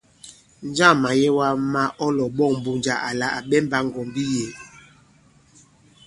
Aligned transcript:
Njâŋ 0.67 0.93
màyɛwa 1.03 1.47
mā 1.73 1.83
ɔ 2.03 2.07
lɔ̀ɓɔ̂ŋ 2.17 2.51
Mbunja 2.59 2.93
àla 3.07 3.27
à 3.37 3.39
ɓɛmbā 3.49 3.77
ŋgɔ̀mbi 3.87 4.23
yě? 4.33 4.45